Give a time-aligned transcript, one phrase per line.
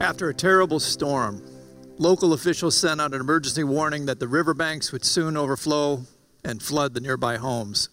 [0.00, 1.42] After a terrible storm,
[1.98, 6.02] local officials sent out an emergency warning that the riverbanks would soon overflow
[6.44, 7.88] and flood the nearby homes.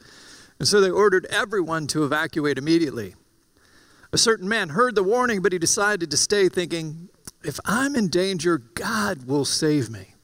[0.58, 3.16] And so they ordered everyone to evacuate immediately.
[4.12, 7.10] A certain man heard the warning, but he decided to stay, thinking,
[7.44, 10.16] if I'm in danger, God will save me.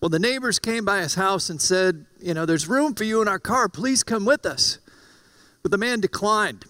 [0.00, 3.20] Well, the neighbors came by his house and said, You know, there's room for you
[3.20, 3.68] in our car.
[3.68, 4.78] Please come with us.
[5.62, 6.64] But the man declined.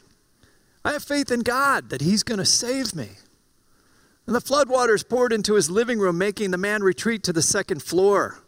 [0.84, 3.10] I have faith in God that he's going to save me.
[4.30, 7.82] And the floodwaters poured into his living room, making the man retreat to the second
[7.82, 8.38] floor.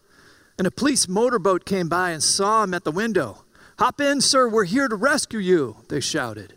[0.57, 3.43] And a police motorboat came by and saw him at the window.
[3.80, 6.57] Hop in, sir, we're here to rescue you, they shouted.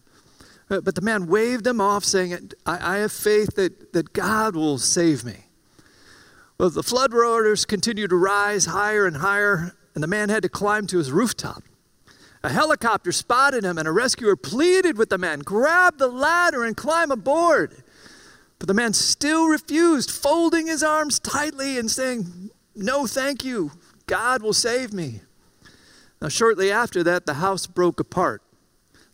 [0.70, 4.56] Uh, but the man waved them off, saying, I, I have faith that, that God
[4.56, 5.46] will save me.
[6.60, 10.86] Well, the floodwaters continued to rise higher and higher, and the man had to climb
[10.86, 11.64] to his rooftop.
[12.44, 16.78] A helicopter spotted him, and a rescuer pleaded with the man, Grab the ladder and
[16.78, 17.82] climb aboard.
[18.60, 23.72] But the man still refused, folding his arms tightly and saying, No, thank you.
[24.08, 25.22] God will save me.
[26.22, 28.42] Now, shortly after that, the house broke apart.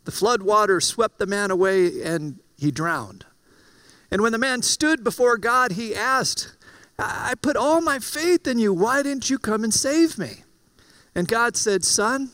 [0.04, 3.24] The flood water swept the man away and he drowned.
[4.10, 6.56] And when the man stood before God, he asked,
[6.98, 8.72] I put all my faith in you.
[8.72, 10.44] Why didn't you come and save me?
[11.14, 12.30] And God said, Son,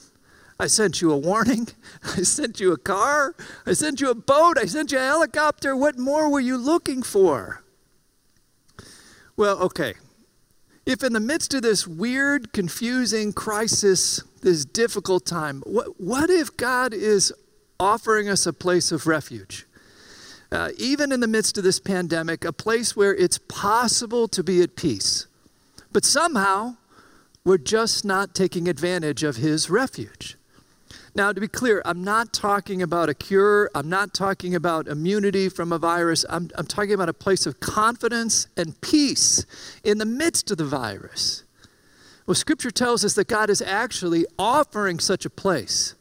[0.60, 1.68] I sent you a warning.
[2.02, 3.34] I sent you a car.
[3.66, 4.58] I sent you a boat.
[4.58, 5.76] I sent you a helicopter.
[5.76, 7.62] What more were you looking for?
[9.36, 9.94] Well, okay.
[10.84, 16.56] If in the midst of this weird, confusing crisis, this difficult time, what, what if
[16.56, 17.32] God is
[17.80, 19.66] offering us a place of refuge.
[20.50, 24.62] Uh, even in the midst of this pandemic, a place where it's possible to be
[24.62, 25.26] at peace.
[25.92, 26.76] But somehow,
[27.44, 30.36] we're just not taking advantage of his refuge.
[31.18, 33.72] Now, to be clear, I'm not talking about a cure.
[33.74, 36.24] I'm not talking about immunity from a virus.
[36.30, 39.44] I'm, I'm talking about a place of confidence and peace
[39.82, 41.42] in the midst of the virus.
[42.24, 45.96] Well, Scripture tells us that God is actually offering such a place.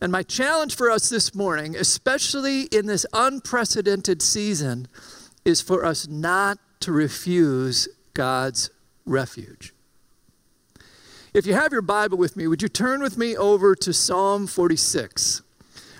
[0.00, 4.86] And my challenge for us this morning, especially in this unprecedented season,
[5.44, 8.70] is for us not to refuse God's
[9.04, 9.74] refuge.
[11.32, 14.48] If you have your Bible with me, would you turn with me over to Psalm
[14.48, 15.42] 46?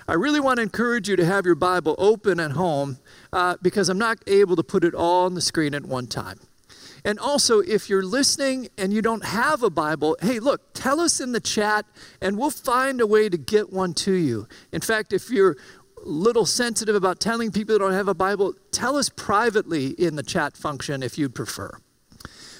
[0.05, 2.99] I really want to encourage you to have your Bible open at home
[3.31, 6.41] uh, because I'm not able to put it all on the screen at one time.
[7.05, 11.21] And also, if you're listening and you don't have a Bible, hey, look, tell us
[11.21, 11.85] in the chat
[12.21, 14.49] and we'll find a way to get one to you.
[14.73, 15.55] In fact, if you're
[16.05, 20.17] a little sensitive about telling people that don't have a Bible, tell us privately in
[20.17, 21.77] the chat function if you'd prefer.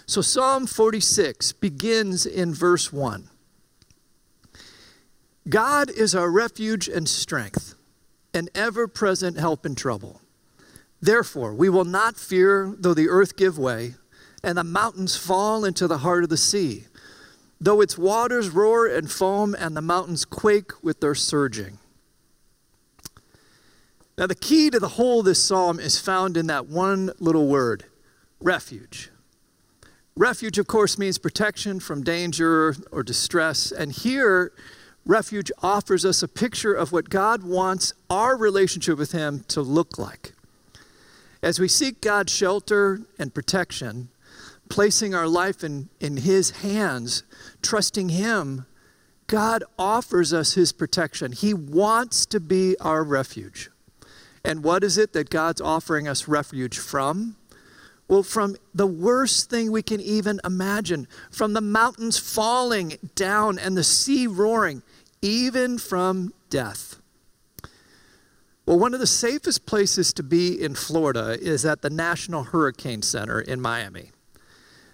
[0.06, 3.30] So, Psalm 46 begins in verse 1.
[5.50, 7.76] God is our refuge and strength,
[8.34, 10.22] an ever present help in trouble.
[11.02, 13.96] Therefore, we will not fear though the earth give way
[14.44, 16.86] and the mountains fall into the heart of the sea,
[17.60, 21.78] though its waters roar and foam and the mountains quake with their surging.
[24.18, 27.48] Now, the key to the whole of this psalm is found in that one little
[27.48, 27.86] word
[28.40, 29.10] refuge.
[30.16, 33.72] Refuge, of course, means protection from danger or distress.
[33.72, 34.52] And here,
[35.06, 39.98] refuge offers us a picture of what God wants our relationship with Him to look
[39.98, 40.34] like.
[41.42, 44.10] As we seek God's shelter and protection,
[44.70, 47.24] placing our life in, in His hands,
[47.62, 48.66] trusting Him,
[49.28, 51.32] God offers us His protection.
[51.32, 53.70] He wants to be our refuge.
[54.44, 57.38] And what is it that God's offering us refuge from?
[58.12, 63.78] Well, from the worst thing we can even imagine, from the mountains falling down and
[63.78, 64.84] the sea roaring,
[65.22, 66.98] even from death.
[68.66, 73.02] Well, one of the safest places to be in Florida is at the National Hurricane
[73.02, 74.12] Center in Miami.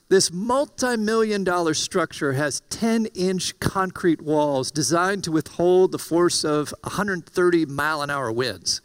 [0.09, 6.45] This multi million dollar structure has 10 inch concrete walls designed to withhold the force
[6.45, 8.79] of 130 mile an hour winds.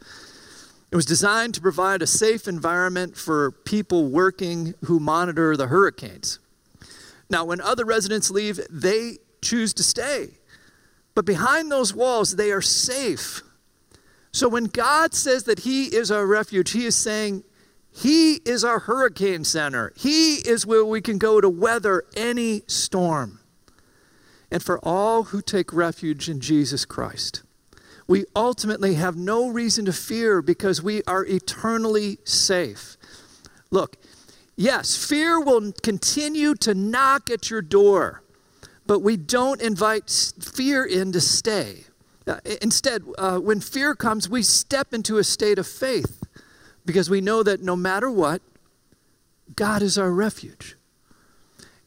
[0.93, 6.37] It was designed to provide a safe environment for people working who monitor the hurricanes.
[7.31, 10.37] Now, when other residents leave, they choose to stay.
[11.15, 13.41] But behind those walls, they are safe.
[14.31, 17.43] So when God says that He is our refuge, He is saying,
[17.91, 19.93] he is our hurricane center.
[19.95, 23.39] He is where we can go to weather any storm.
[24.51, 27.41] And for all who take refuge in Jesus Christ,
[28.13, 32.95] we ultimately have no reason to fear because we are eternally safe.
[33.71, 33.97] Look,
[34.55, 38.21] yes, fear will continue to knock at your door,
[38.85, 41.85] but we don't invite fear in to stay.
[42.27, 46.21] Uh, instead, uh, when fear comes, we step into a state of faith
[46.85, 48.43] because we know that no matter what,
[49.55, 50.75] God is our refuge.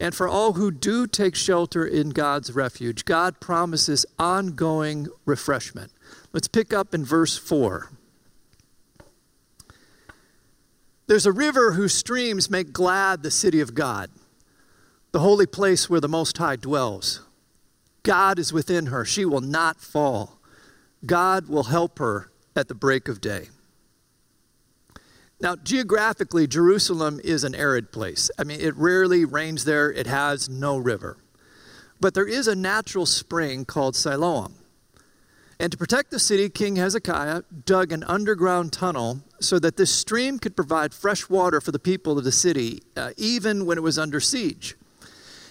[0.01, 5.93] And for all who do take shelter in God's refuge, God promises ongoing refreshment.
[6.37, 7.89] Let's pick up in verse 4.
[11.07, 14.11] There's a river whose streams make glad the city of God,
[15.13, 17.23] the holy place where the Most High dwells.
[18.03, 19.03] God is within her.
[19.03, 20.39] She will not fall.
[21.07, 23.49] God will help her at the break of day.
[25.41, 28.31] Now, geographically, Jerusalem is an arid place.
[28.39, 31.17] I mean, it rarely rains there, it has no river.
[31.99, 34.57] But there is a natural spring called Siloam.
[35.59, 40.39] And to protect the city, King Hezekiah dug an underground tunnel so that this stream
[40.39, 43.99] could provide fresh water for the people of the city, uh, even when it was
[43.99, 44.77] under siege.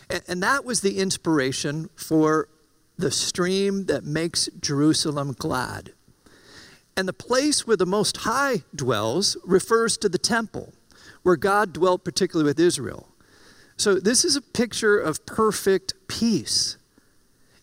[0.10, 2.50] And, and that was the inspiration for
[2.98, 5.94] the stream that makes Jerusalem glad.
[6.96, 10.74] And the place where the Most High dwells refers to the temple,
[11.24, 13.10] where God dwelt particularly with Israel.
[13.76, 16.78] So this is a picture of perfect peace.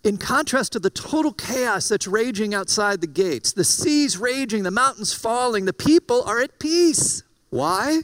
[0.04, 4.70] In contrast to the total chaos that's raging outside the gates, the seas raging, the
[4.70, 7.22] mountains falling, the people are at peace.
[7.50, 8.02] Why?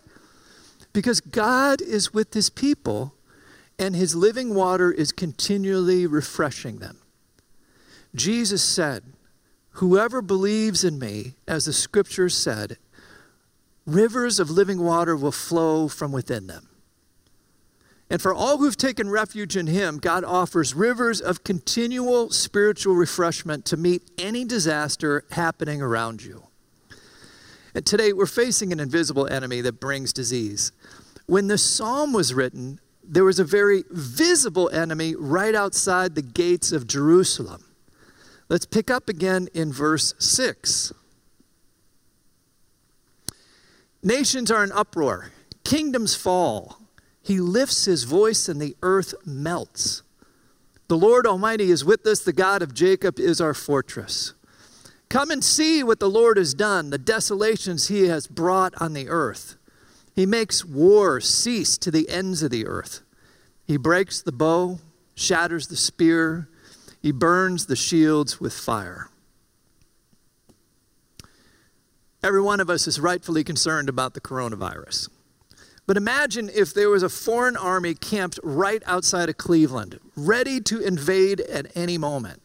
[0.92, 3.14] Because God is with his people
[3.78, 6.98] and his living water is continually refreshing them.
[8.14, 9.04] Jesus said,
[9.72, 12.78] Whoever believes in me, as the scriptures said,
[13.86, 16.67] rivers of living water will flow from within them.
[18.10, 23.66] And for all who've taken refuge in him, God offers rivers of continual spiritual refreshment
[23.66, 26.44] to meet any disaster happening around you.
[27.74, 30.72] And today we're facing an invisible enemy that brings disease.
[31.26, 36.72] When the psalm was written, there was a very visible enemy right outside the gates
[36.72, 37.64] of Jerusalem.
[38.48, 40.94] Let's pick up again in verse 6.
[44.02, 45.30] Nations are in uproar,
[45.64, 46.77] kingdoms fall.
[47.28, 50.02] He lifts his voice and the earth melts.
[50.86, 54.32] The Lord Almighty is with us, the God of Jacob is our fortress.
[55.10, 59.10] Come and see what the Lord has done, the desolations he has brought on the
[59.10, 59.56] earth.
[60.14, 63.02] He makes war cease to the ends of the earth.
[63.66, 64.78] He breaks the bow,
[65.14, 66.48] shatters the spear,
[67.02, 69.10] he burns the shields with fire.
[72.22, 75.10] Every one of us is rightfully concerned about the coronavirus.
[75.88, 80.80] But imagine if there was a foreign army camped right outside of Cleveland, ready to
[80.80, 82.42] invade at any moment.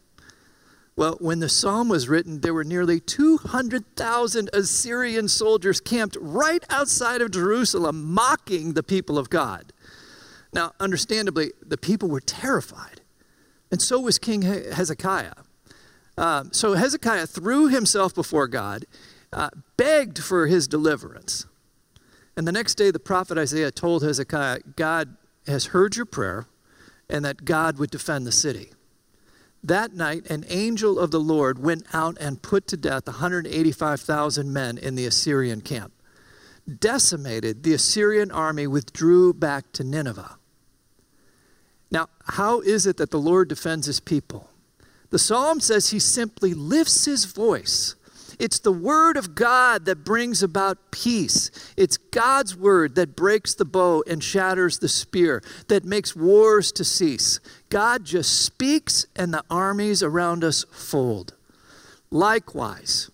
[0.96, 7.20] Well, when the psalm was written, there were nearly 200,000 Assyrian soldiers camped right outside
[7.20, 9.74] of Jerusalem, mocking the people of God.
[10.54, 13.02] Now, understandably, the people were terrified.
[13.70, 15.34] And so was King Hezekiah.
[16.16, 18.86] Um, so Hezekiah threw himself before God,
[19.34, 21.44] uh, begged for his deliverance.
[22.36, 25.16] And the next day, the prophet Isaiah told Hezekiah, God
[25.46, 26.46] has heard your prayer
[27.08, 28.70] and that God would defend the city.
[29.62, 34.76] That night, an angel of the Lord went out and put to death 185,000 men
[34.76, 35.92] in the Assyrian camp.
[36.80, 40.38] Decimated, the Assyrian army withdrew back to Nineveh.
[41.90, 44.50] Now, how is it that the Lord defends his people?
[45.10, 47.94] The psalm says he simply lifts his voice.
[48.38, 51.50] It's the word of God that brings about peace.
[51.76, 56.84] It's God's word that breaks the bow and shatters the spear, that makes wars to
[56.84, 57.40] cease.
[57.68, 61.34] God just speaks and the armies around us fold.
[62.10, 63.10] Likewise,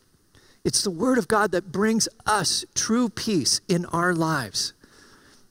[0.65, 4.75] it's the word of God that brings us true peace in our lives.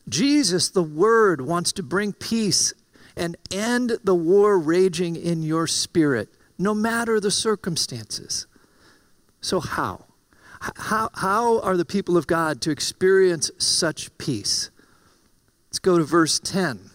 [0.08, 2.74] Jesus, the word, wants to bring peace
[3.16, 8.48] and end the war raging in your spirit, no matter the circumstances.
[9.42, 10.06] So, how?
[10.76, 14.72] How, how are the people of God to experience such peace?
[15.70, 16.90] Let's go to verse 10.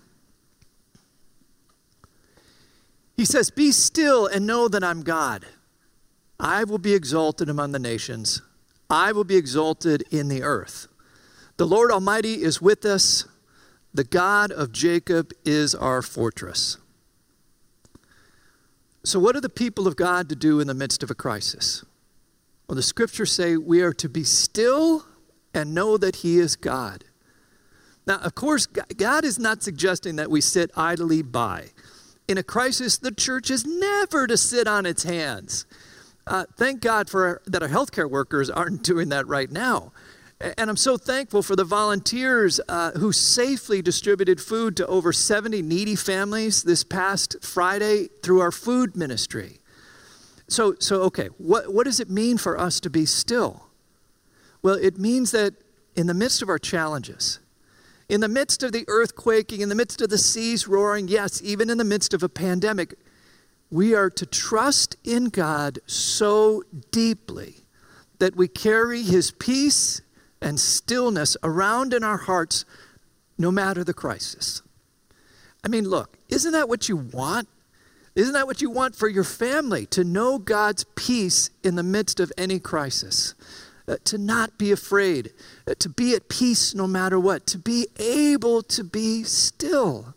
[3.17, 5.47] He says, Be still and know that I'm God.
[6.39, 8.43] I will be exalted among the nations,
[8.91, 10.89] I will be exalted in the earth.
[11.57, 13.27] The Lord Almighty is with us.
[13.95, 16.79] The God of Jacob is our fortress.
[19.05, 21.85] So, what are the people of God to do in the midst of a crisis?
[22.67, 25.05] Well, the scriptures say we are to be still
[25.53, 27.05] and know that He is God.
[28.07, 31.69] Now, of course, God is not suggesting that we sit idly by.
[32.27, 35.67] In a crisis, the church is never to sit on its hands.
[36.27, 39.93] Uh, thank God for that our healthcare workers aren't doing that right now.
[40.41, 45.63] And I'm so thankful for the volunteers uh, who safely distributed food to over 70
[45.63, 49.61] needy families this past Friday through our food ministry.
[50.49, 53.69] So, so okay, what, what does it mean for us to be still?
[54.63, 55.55] Well, it means that
[55.97, 57.41] in the midst of our challenges,
[58.09, 61.41] In the midst of the earth quaking, in the midst of the seas roaring, yes,
[61.43, 62.95] even in the midst of a pandemic,
[63.71, 67.67] we are to trust in God so deeply
[68.19, 70.03] that we carry his peace
[70.41, 72.65] and stillness around in our hearts
[73.39, 74.63] no matter the crisis.
[75.65, 77.49] I mean, look, isn't that what you want?
[78.15, 79.87] Isn't that what you want for your family?
[79.87, 83.35] To know God's peace in the midst of any crisis,
[83.89, 85.33] uh, to not be afraid,
[85.67, 90.15] uh, to be at peace no matter what, to be able to be still.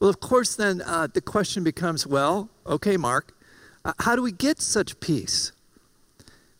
[0.00, 3.36] Well, of course, then uh, the question becomes well, okay, Mark,
[3.84, 5.52] uh, how do we get such peace?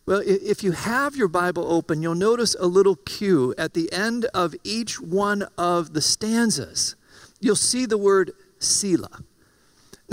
[0.05, 4.25] Well, if you have your Bible open, you'll notice a little cue at the end
[4.33, 6.95] of each one of the stanzas.
[7.39, 9.23] You'll see the word Selah.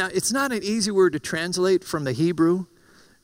[0.00, 2.64] Now, it's not an easy word to translate from the Hebrew.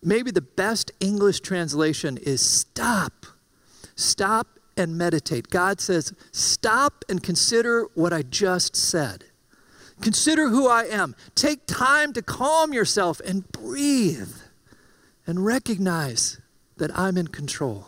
[0.02, 3.24] Maybe the best English translation is stop.
[3.94, 5.48] Stop and meditate.
[5.48, 9.24] God says, stop and consider what I just said.
[10.02, 11.16] Consider who I am.
[11.34, 14.36] Take time to calm yourself and breathe
[15.26, 16.42] and recognize
[16.76, 17.86] that I'm in control.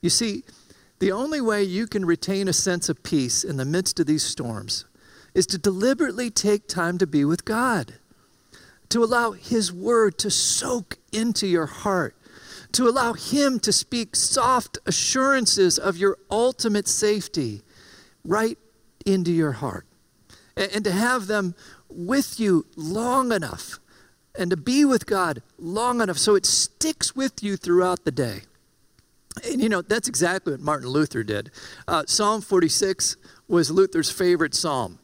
[0.00, 0.44] You see,
[0.98, 4.22] the only way you can retain a sense of peace in the midst of these
[4.22, 4.86] storms
[5.36, 7.96] is to deliberately take time to be with God,
[8.88, 12.16] to allow His Word to soak into your heart,
[12.72, 17.60] to allow Him to speak soft assurances of your ultimate safety
[18.24, 18.56] right
[19.04, 19.84] into your heart,
[20.56, 21.54] and, to have them
[21.90, 23.78] with you long enough
[24.38, 28.40] and to be with God long enough so it sticks with you throughout the day.
[29.44, 31.50] And you know, that's exactly what Martin Luther did.
[31.86, 33.16] Uh, psalm 46
[33.48, 34.98] was Luther's favorite psalm.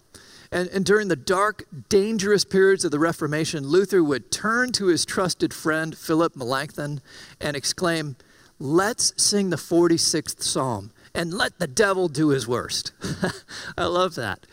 [0.52, 5.06] And, and during the dark, dangerous periods of the Reformation, Luther would turn to his
[5.06, 7.00] trusted friend, Philip Melanchthon,
[7.40, 8.16] and exclaim,
[8.60, 12.92] Let's sing the 46th psalm and let the devil do his worst.
[13.78, 14.46] I love that.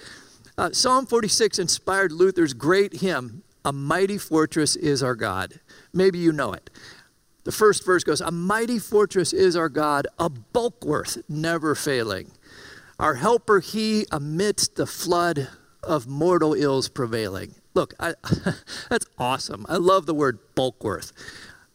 [0.58, 5.60] Uh, psalm 46 inspired Luther's great hymn, a mighty fortress is our God.
[5.94, 6.70] Maybe you know it.
[7.44, 12.32] The first verse goes, A mighty fortress is our God, a bulwark never failing.
[13.00, 15.50] Our helper, he amidst the flood
[15.84, 17.56] of mortal ills prevailing.
[17.74, 18.14] Look, I,
[18.90, 19.66] that's awesome.
[19.70, 21.12] I love the word Bulkworth.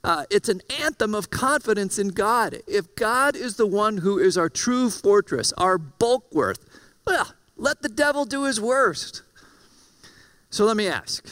[0.02, 2.58] Uh, it's an anthem of confidence in God.
[2.66, 6.58] If God is the one who is our true fortress, our Bulkworth,
[7.06, 9.22] well, let the devil do his worst.
[10.50, 11.24] So let me ask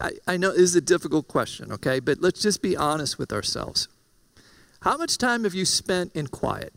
[0.00, 2.00] I, I know this is a difficult question, okay?
[2.00, 3.88] But let's just be honest with ourselves.
[4.82, 6.72] How much time have you spent in quiet?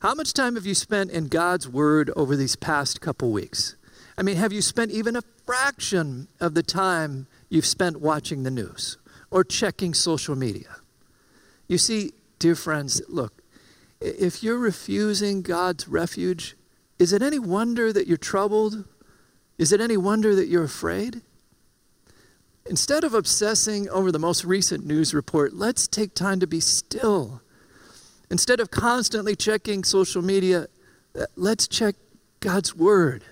[0.00, 3.74] How much time have you spent in God's Word over these past couple weeks?
[4.16, 8.50] I mean, have you spent even a fraction of the time you've spent watching the
[8.50, 8.96] news
[9.32, 10.76] or checking social media?
[11.66, 13.42] You see, dear friends, look,
[14.00, 16.56] if you're refusing God's refuge,
[17.00, 18.84] is it any wonder that you're troubled?
[19.58, 21.22] Is it any wonder that you're afraid?
[22.66, 27.42] Instead of obsessing over the most recent news report, let's take time to be still.
[28.30, 30.66] Instead of constantly checking social media,
[31.18, 31.94] uh, let's check
[32.40, 33.24] God's Word.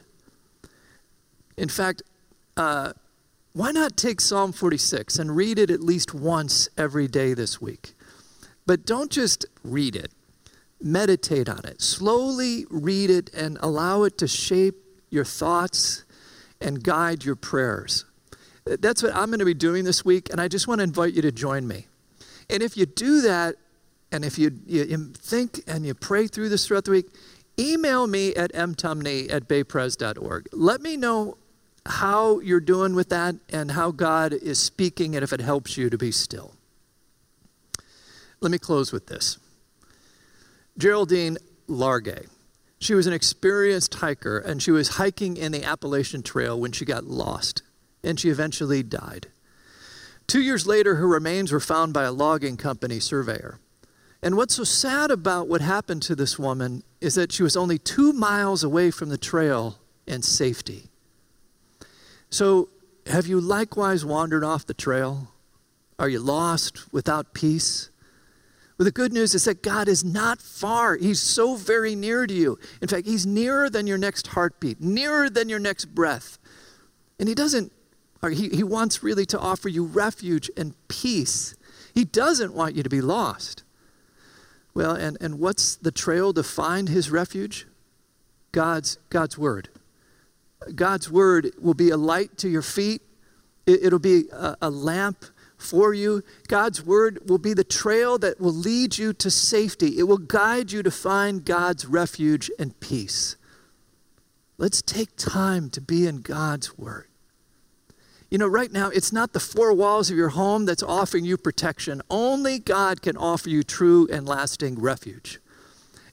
[1.56, 2.02] In fact,
[2.56, 2.92] uh,
[3.52, 7.94] why not take Psalm 46 and read it at least once every day this week?
[8.66, 10.12] But don't just read it,
[10.80, 11.80] meditate on it.
[11.80, 14.76] Slowly read it and allow it to shape
[15.10, 16.04] your thoughts
[16.60, 18.04] and guide your prayers.
[18.64, 21.14] That's what I'm going to be doing this week, and I just want to invite
[21.14, 21.86] you to join me.
[22.50, 23.56] And if you do that,
[24.16, 27.06] and if you, you think and you pray through this throughout the week,
[27.58, 30.48] email me at mtumney at baypres.org.
[30.52, 31.36] Let me know
[31.84, 35.90] how you're doing with that and how God is speaking and if it helps you
[35.90, 36.54] to be still.
[38.40, 39.38] Let me close with this.
[40.78, 41.36] Geraldine
[41.68, 42.26] Largay.
[42.78, 46.86] She was an experienced hiker and she was hiking in the Appalachian Trail when she
[46.86, 47.62] got lost
[48.02, 49.26] and she eventually died.
[50.26, 53.60] Two years later, her remains were found by a logging company surveyor.
[54.22, 57.78] And what's so sad about what happened to this woman is that she was only
[57.78, 60.84] two miles away from the trail and safety.
[62.30, 62.68] So,
[63.06, 65.28] have you likewise wandered off the trail?
[65.98, 67.90] Are you lost without peace?
[68.76, 70.96] Well, the good news is that God is not far.
[70.96, 72.58] He's so very near to you.
[72.82, 76.38] In fact, He's nearer than your next heartbeat, nearer than your next breath.
[77.18, 77.72] And He doesn't
[78.30, 81.54] he, he wants really to offer you refuge and peace.
[81.94, 83.62] He doesn't want you to be lost.
[84.76, 87.66] Well, and, and what's the trail to find his refuge?
[88.52, 89.70] God's, God's word.
[90.74, 93.00] God's word will be a light to your feet.
[93.66, 95.24] It, will be a, a lamp
[95.56, 96.22] for you.
[96.48, 99.98] God's word will be the trail that will lead you to safety.
[99.98, 103.36] It will guide you to find God's refuge and peace.
[104.58, 107.08] Let's take time to be in God's word.
[108.36, 111.38] You know, right now, it's not the four walls of your home that's offering you
[111.38, 112.02] protection.
[112.10, 115.40] Only God can offer you true and lasting refuge.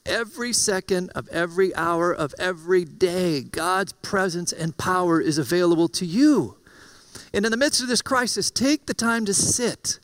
[0.06, 6.06] Every second of every hour of every day, God's presence and power is available to
[6.06, 6.56] you.
[7.34, 9.98] And in the midst of this crisis, take the time to sit,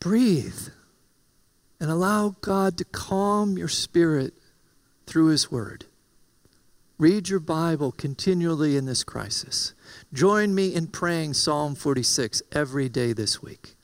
[0.00, 0.68] breathe,
[1.80, 4.34] and allow God to calm your spirit
[5.06, 5.86] through His Word.
[6.98, 9.74] Read your Bible continually in this crisis.
[10.12, 13.74] Join me in praying Psalm 46 every day this week.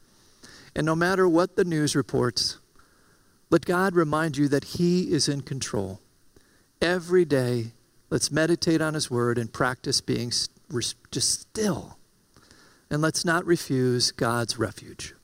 [0.76, 2.58] And no matter what the news reports,
[3.50, 6.00] let God remind you that He is in control.
[6.80, 7.72] Every day,
[8.10, 10.30] let's meditate on His Word and practice being
[11.10, 11.98] just still.
[12.90, 15.14] And let's not refuse God's refuge.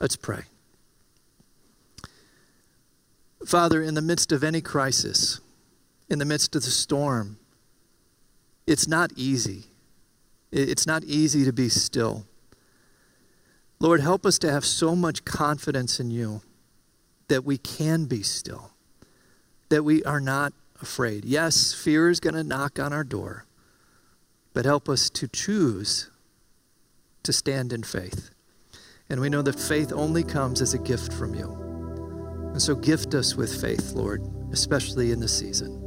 [0.00, 0.44] Let's pray.
[3.46, 5.40] Father, in the midst of any crisis,
[6.12, 7.38] in the midst of the storm,
[8.66, 9.64] it's not easy.
[10.52, 12.26] It's not easy to be still.
[13.80, 16.42] Lord, help us to have so much confidence in you
[17.28, 18.72] that we can be still,
[19.70, 20.52] that we are not
[20.82, 21.24] afraid.
[21.24, 23.46] Yes, fear is going to knock on our door,
[24.52, 26.10] but help us to choose
[27.22, 28.30] to stand in faith.
[29.08, 31.50] And we know that faith only comes as a gift from you.
[32.52, 35.81] And so gift us with faith, Lord, especially in this season.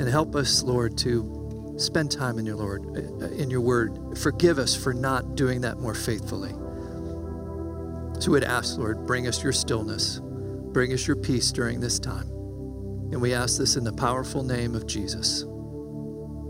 [0.00, 2.84] And help us, Lord, to spend time in your Lord,
[3.34, 4.18] in your word.
[4.18, 6.50] Forgive us for not doing that more faithfully.
[8.18, 10.20] So we'd ask, Lord, bring us your stillness,
[10.72, 12.28] bring us your peace during this time.
[13.12, 15.44] And we ask this in the powerful name of Jesus.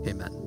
[0.07, 0.40] Amen.